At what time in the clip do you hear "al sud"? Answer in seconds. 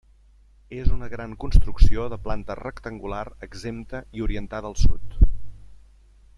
4.73-5.19